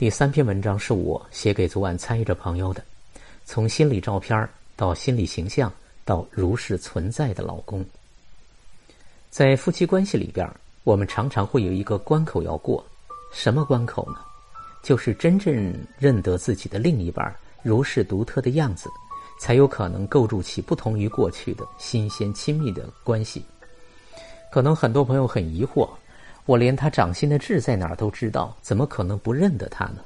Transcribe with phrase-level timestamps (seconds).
[0.00, 2.82] 第三篇文章是我写给昨晚参与者朋友的，
[3.44, 5.70] 从心理照片到心理形象
[6.06, 7.84] 到如是存在的老公。
[9.28, 10.50] 在夫妻关系里边，
[10.84, 12.82] 我们常常会有一个关口要过，
[13.30, 14.16] 什么关口呢？
[14.82, 15.54] 就是真正
[15.98, 18.88] 认得自己的另一半如是独特的样子，
[19.38, 23.44] 才有可能构筑起不同于过去的新鲜亲密的关系。
[24.50, 25.86] 可能很多朋友很疑惑。
[26.50, 29.98] 我连他掌心的痣在哪儿都知道，怎么可能不认得他呢？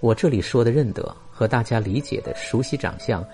[0.00, 3.24] 我这里说的认得，和大家理解的熟悉长相、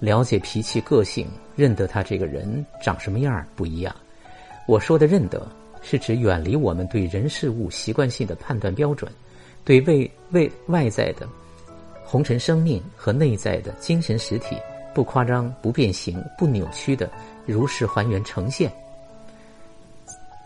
[0.00, 3.94] 了解脾气个性、认得他这个人长什么样不一样。
[4.66, 5.46] 我说的认得，
[5.80, 9.08] 是指远离我们对人事物习惯性的判断标准，
[9.64, 11.24] 对未未外在的
[12.02, 14.56] 红尘生命和内在的精神实体
[14.92, 17.08] 不夸张、不变形、不扭曲的
[17.46, 18.68] 如实还原呈现。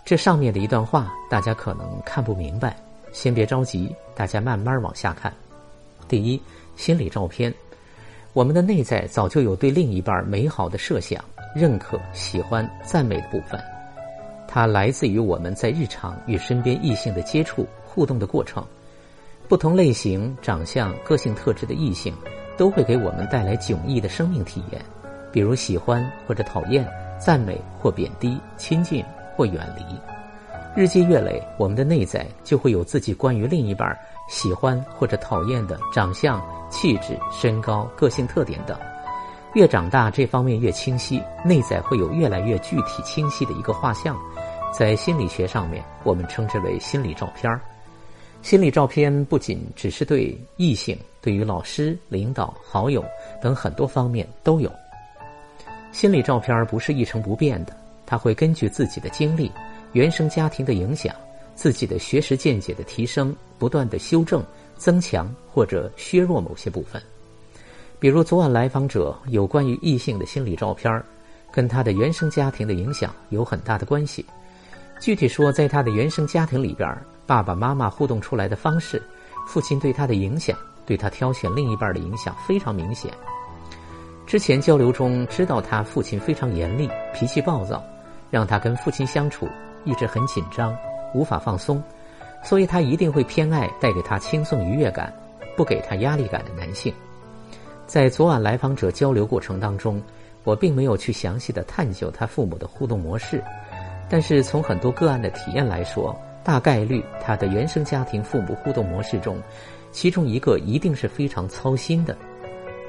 [0.04, 2.76] 这上面的一段话，大家可能看不明白，
[3.10, 5.32] 先别着急，大家慢慢往下看。
[6.06, 6.38] 第一，
[6.76, 7.52] 心理照片，
[8.34, 11.24] 我们的内在早就有对另一半美好的设想、
[11.56, 13.58] 认可、喜欢、赞美的部分，
[14.46, 18.62] 它来自于我们在日常与身边异性的接触、互动的过程。
[19.48, 22.14] 不同类型、长相、个性特质的异性，
[22.58, 24.84] 都会给我们带来迥异的生命体验，
[25.32, 26.86] 比如喜欢或者讨厌、
[27.18, 29.02] 赞美或贬低、亲近。
[29.36, 29.84] 或远离，
[30.74, 33.96] 日积月累，我们的内在就会有自己关于另一半
[34.28, 38.78] 喜欢或者讨厌的长相、气质、身高、个性特点等。
[39.54, 44.16] 越长大，这方面越清晰，内在会有越来越具体清晰的一个画像。
[44.72, 47.60] 在心理学上面，我们称之为心理照片
[48.42, 53.04] 心理照片不仅只是对异性，对于老师、领导、好友
[53.40, 54.70] 等很多方面都有。
[55.92, 57.72] 心理照片不是一成不变的。
[58.06, 59.50] 他会根据自己的经历、
[59.92, 61.14] 原生家庭的影响、
[61.54, 64.44] 自己的学识见解的提升，不断的修正、
[64.76, 67.02] 增强或者削弱某些部分。
[67.98, 71.02] 比如昨晚来访者有关于异性的心理照片
[71.50, 74.24] 跟他的原生家庭的影响有很大的关系。
[75.00, 76.96] 具体说，在他的原生家庭里边，
[77.26, 79.02] 爸爸妈妈互动出来的方式，
[79.46, 83.12] 父亲对他的影响，对他挑选另一半的影响非常明显。
[84.26, 87.82] 之前交流中知道他父亲非常严厉，脾气暴躁。
[88.34, 89.48] 让他跟父亲相处
[89.84, 90.76] 一直很紧张，
[91.14, 91.80] 无法放松，
[92.42, 95.14] 所以他一定会偏爱带给他轻松愉悦感、
[95.56, 96.92] 不给他压力感的男性。
[97.86, 100.02] 在昨晚来访者交流过程当中，
[100.42, 103.40] 我并没有去详细的探究他父母的互动模式，
[104.08, 106.12] 但是从很多个案的体验来说，
[106.42, 109.40] 大概率他的原生家庭父母互动模式中，
[109.92, 112.16] 其中一个一定是非常操心的。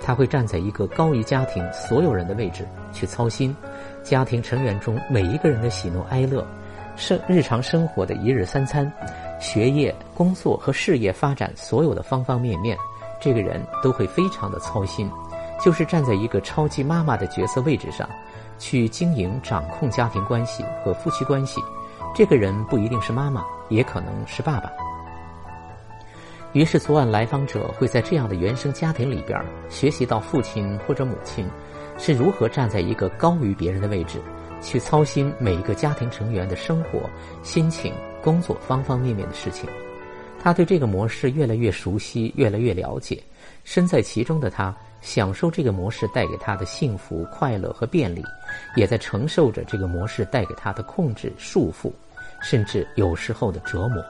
[0.02, 3.56] 他会站在一个高于家庭所有人的位置去操心
[4.04, 6.46] 家庭成员中每一个人的喜怒哀乐，
[6.96, 8.92] 生日常生活的一日三餐、
[9.40, 12.78] 学业、工作和事业发展所有的方方面面，
[13.20, 15.10] 这个人都会非常的操心，
[15.64, 18.08] 就是站在一个超级妈妈的角色位置上，
[18.60, 21.60] 去经营掌控家庭关系和夫妻关系。
[22.14, 24.72] 这个人不一定是妈妈，也可能是爸爸。
[26.56, 29.38] 于是，昨晚来访者会在这样的原生家庭里边
[29.70, 31.46] 学习到父亲或者母亲
[31.98, 34.22] 是如何站在一个高于别人的位置，
[34.62, 37.10] 去操心每一个家庭成员的生活、
[37.44, 39.70] 心情、工作方方面面的事情。
[40.40, 43.22] 他对这个模式越来越熟悉，越来越了解，
[43.66, 48.24] 身在其中的他享受这个模式带给他的幸福、快乐和便利，
[48.78, 51.92] 也在承受着这个模式带给他的控制、束缚，
[52.42, 54.02] 甚至有时候的折磨。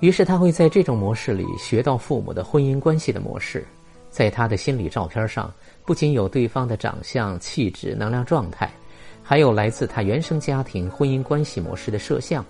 [0.00, 3.66] 于是他会在这种模式里学到父母的婚姻关系的模式，
[4.10, 5.52] 在他的心理照片上
[5.84, 8.70] 不仅有对方的长相、气质、能量状态，
[9.24, 12.44] 还有来自他原生家庭婚姻关系模式的摄像。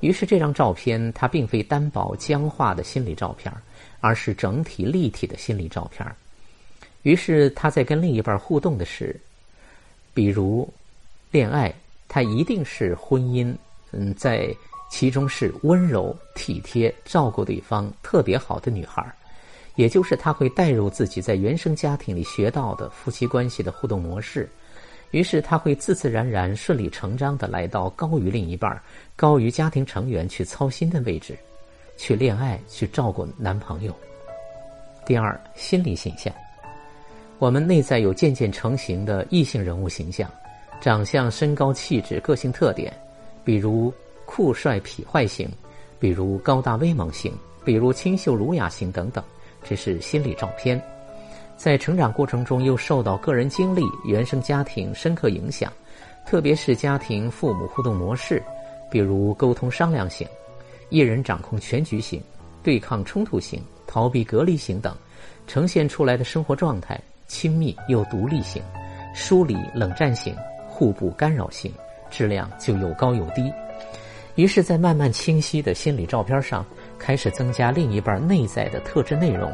[0.00, 3.52] 于是这张照片它并非单薄僵化的心理照片，
[4.00, 6.04] 而是整体立体的心理照片。
[7.02, 9.14] 于是他在跟另一半互动的时，
[10.12, 10.68] 比如
[11.30, 11.72] 恋爱，
[12.08, 13.54] 他一定是婚姻，
[13.92, 14.52] 嗯，在。
[14.90, 19.02] 其中是温柔、体贴、照顾对方特别好的女孩，
[19.76, 24.50] 也就是她会带入自己在原生家庭里学到的夫妻关系的互动模式，
[25.12, 28.82] 于是她会自自然然、顺理成章的来到高于另一半、
[29.14, 31.38] 高于家庭成员去操心的位置，
[31.96, 33.94] 去恋爱、去照顾男朋友。
[35.06, 36.34] 第二，心理形象，
[37.38, 40.28] 我们内在有渐渐成型的异性人物形象，
[40.80, 42.92] 长相、身高、气质、个性特点，
[43.44, 43.94] 比如。
[44.32, 45.50] 酷帅痞坏型，
[45.98, 49.24] 比如高大威猛型，比如清秀儒雅型等等，
[49.64, 50.80] 这是心理照片。
[51.56, 55.72] 在成长过程中，又受到个人经历、原生家庭深刻影响，
[56.24, 58.40] 特别是家庭父母互动模式，
[58.88, 60.24] 比如沟通商量型、
[60.90, 62.22] 一人掌控全局型、
[62.62, 64.96] 对抗冲突型、逃避隔离型等，
[65.48, 68.62] 呈现出来的生活状态，亲密又独立型、
[69.12, 70.32] 疏离冷战型、
[70.68, 71.74] 互不干扰型，
[72.08, 73.52] 质量就有高有低。
[74.40, 76.64] 于是，在慢慢清晰的心理照片上，
[76.98, 79.52] 开始增加另一半内在的特质内容，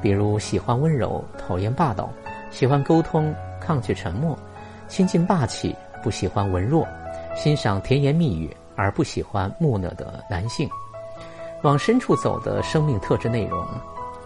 [0.00, 2.08] 比如喜欢温柔，讨厌霸道；
[2.48, 4.36] 喜欢沟通，抗拒沉默；
[4.86, 6.86] 亲近霸气，不喜欢文弱；
[7.34, 10.70] 欣赏甜言蜜语，而不喜欢木讷的男性。
[11.62, 13.66] 往深处走的生命特质内容，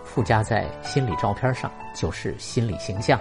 [0.04, 3.18] 附加在心理照片上，就是心理形象。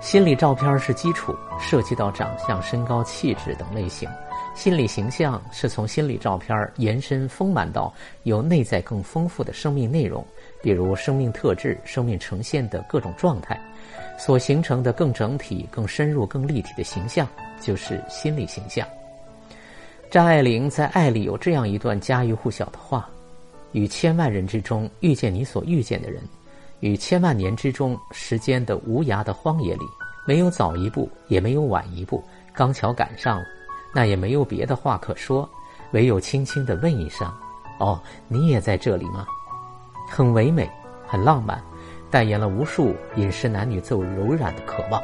[0.00, 4.08] 心理照片是基础，涉及到长相、身高、气质等类型。
[4.54, 7.92] 心理形象是从心理照片延伸丰满到
[8.24, 10.24] 有内在更丰富的生命内容，
[10.62, 13.58] 比如生命特质、生命呈现的各种状态，
[14.18, 17.26] 所形成的更整体、更深入、更立体的形象，
[17.60, 18.86] 就是心理形象。
[20.10, 23.08] 张爱玲在《爱》里有这样一段家喻户晓的话
[23.72, 26.22] ：“与千万人之中遇见你所遇见的人，
[26.80, 29.84] 与千万年之中时间的无涯的荒野里，
[30.26, 32.22] 没有早一步，也没有晚一步，
[32.52, 33.44] 刚巧赶上了。”
[33.94, 35.48] 那也没有别的话可说，
[35.92, 37.30] 唯有轻轻的问一声
[37.78, 39.26] ：“哦，你也在这里吗？”
[40.08, 40.68] 很唯美，
[41.06, 41.62] 很浪漫，
[42.10, 45.02] 代言了无数饮食男女奏柔软的渴望。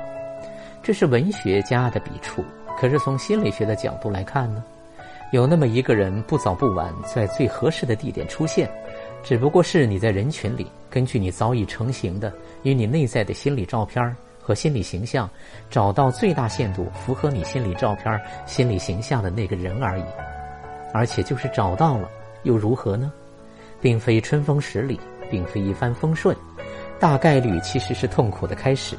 [0.83, 2.45] 这是文学家的笔触，
[2.79, 4.63] 可是从心理学的角度来看呢？
[5.33, 8.71] 有那么一个人，不早不晚，在最合适的地点出现，
[9.23, 12.33] 只不过是你在人群里，根据你早已成型的
[12.63, 14.17] 与你内在的心理照片
[14.49, 15.29] 和心理形象，
[15.69, 20.05] 找到最大限度符合你心理照片、心理形象的那个人而已。
[20.95, 22.09] 而且就是找到了，
[22.45, 23.13] 又如何呢？
[23.79, 24.99] 并非春风十里，
[25.31, 26.35] 并非一帆风顺，
[26.99, 28.97] 大概率其实是痛苦的开始。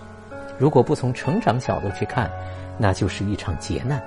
[0.60, 2.30] 如果不从成长角度去看，
[2.78, 4.00] 那就是一场劫难。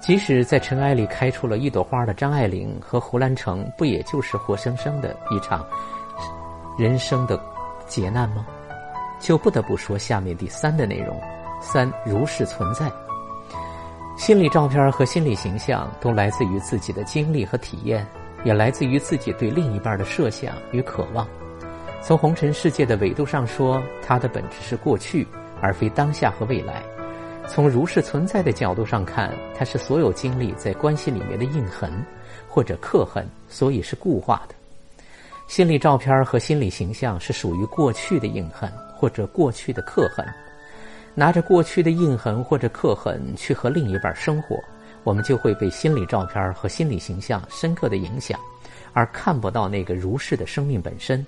[0.00, 5.64] 即使在尘埃里开出了一朵花的张爱玲和胡兰成，不也就是活生生的一场
[6.76, 7.40] 人生的
[7.86, 8.44] 劫难吗？
[9.24, 11.18] 就不得不说下面第三的内容：
[11.58, 12.92] 三如是存在。
[14.18, 18.06] 心理照片和心理形象都来自于自己的经历和体验，
[18.44, 21.26] 也来自于自己对另一半的设想与渴望。
[22.02, 25.26] 从红尘世界的维度上说，它的本质是过去，
[25.62, 26.82] 而非当下和未来；
[27.48, 31.90] 从如是存在的角度上看，它是所有经历在关系里面的印痕
[32.46, 34.54] 或者刻痕，所以是固化的。
[35.46, 38.70] 心理照片和心理形象是属于过去的印痕。
[39.04, 40.26] 或者过去的刻痕，
[41.14, 44.58] 拿着过去的印痕或者刻痕去和另一半生活，
[45.02, 48.40] 我们就会被心理照片和心理形象深刻的影响，
[48.94, 51.22] 而看不到那个如是的生命本身。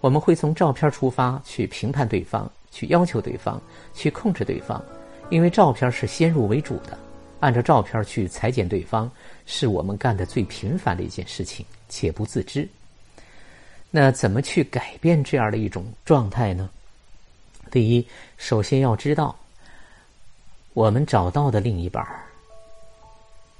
[0.00, 3.62] 我们会从照片出发去评判对方，去要求对方，
[3.94, 4.84] 去控制对方，
[5.30, 6.98] 因为照片是先入为主的，
[7.38, 9.08] 按照照片去裁剪对方，
[9.46, 12.68] 是我们干的最频繁的一件事情，且不自知。
[13.92, 16.68] 那怎么去改变这样的一种状态呢？
[17.74, 18.06] 第一，
[18.36, 19.34] 首先要知道，
[20.74, 22.22] 我们找到的另一半儿，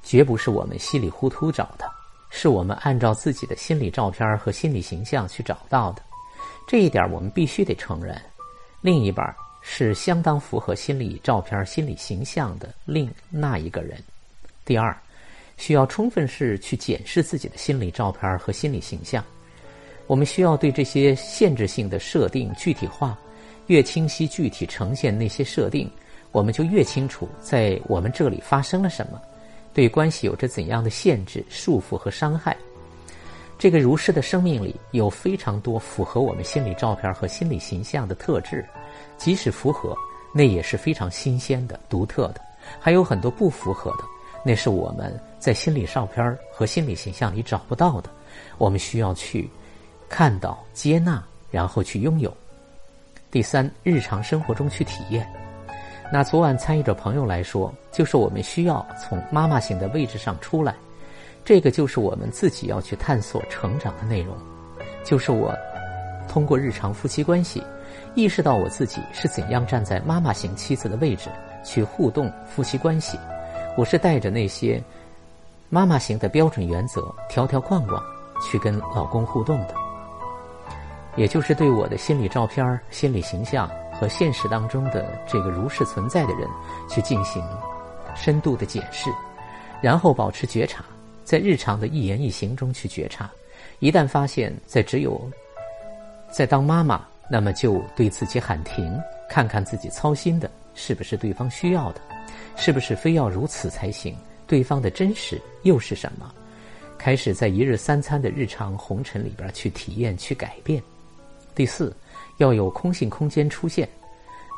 [0.05, 1.90] 绝不是我们稀里糊涂找的，
[2.31, 6.02] 是我们按照自己的心理照片和心理形象去找到的。
[6.64, 8.16] 这一点我们必须得承认，
[8.82, 14.00] 另一半是相当符合心理照片、心理形象的另那一个人。
[14.64, 14.96] 第二，
[15.56, 19.25] 需要充分是去检视自己的心理照片和心理形象，
[20.06, 23.18] 我们需要对这些限制性的设定具体化。
[23.66, 25.90] 越清晰具体呈现那些设定，
[26.33, 29.21] 我们就越清楚在我们这里发生了什么，
[29.73, 32.56] 对关系有着怎样的限制、束缚和伤害。
[33.56, 38.64] 这个如是的生命里有非常多符合我们心理照片和心理形象的特质，
[39.16, 39.97] 即使符合，
[40.35, 42.40] 那也是非常新鲜的、独特的；
[42.80, 44.04] 还有很多不符合的，
[44.44, 48.11] 那是我们在心理照片和心理形象里找不到的。
[48.59, 49.49] 我们需要去
[50.09, 52.37] 看到、接纳，然后去拥有。
[53.35, 55.29] 第三，日常生活中去体验。
[56.12, 60.73] 那昨晚参与者朋友来说，就是我们需要从妈妈型的位置上出来，
[61.45, 64.37] 这个就是我们自己要去探索成长的内容。
[65.03, 65.53] 就是我
[66.29, 67.61] 通过日常夫妻关系，
[68.14, 71.29] 意识到我自己是怎样站在妈妈型妻子的位置
[71.64, 73.19] 去互动夫妻关系。
[73.76, 74.81] 我是带着那些
[75.71, 78.00] 妈妈型的标准原则，条条框框
[78.41, 79.75] 去跟老公互动的。
[81.16, 86.49] 也就是对我的心理照片、心理形象和现实当中的这个如是存在的人，
[86.88, 87.42] 去进行
[88.16, 89.11] 深度的检视，
[89.80, 90.85] 然后保持觉察，
[91.25, 93.30] 在日常的一言一行中去觉察。
[93.78, 95.21] 一旦发现，在只有
[96.30, 102.00] 在当妈妈，那么就对自己喊停，看看自己操心的是不是对方需要的，
[102.56, 104.16] 是不是非要如此才行？
[104.47, 106.33] 对方的真实又是什么？
[106.99, 110.83] 开始在一日三餐的日常红尘里边去体验、去改变。
[111.54, 111.94] 第四，
[112.38, 113.88] 要有空性空间出现。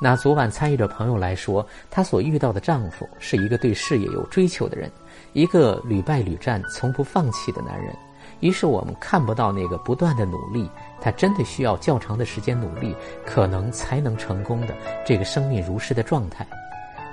[0.00, 4.90] 拿昨晚参与者朋友来说，她所遇到的丈夫是一个对事业有追求的人，
[5.32, 7.94] 一个屡败屡战、从不放弃的男人。
[8.40, 10.68] 于是我们看不到那个不断的努力，
[11.00, 14.74] 他真的需要较长的时间努力，可能才能成功的
[15.06, 16.46] 这个生命如诗的状态。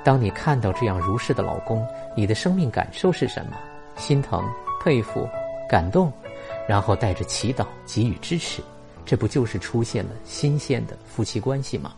[0.03, 3.51] 当你看到这样如诗的老公，你的生命感受是什么？
[3.95, 4.43] 心疼、
[4.83, 5.29] 佩服、
[5.69, 6.11] 感动，
[6.67, 8.61] 然后带着祈祷给予支持，
[9.05, 11.93] 这不就是出现了新鲜的夫妻关系吗？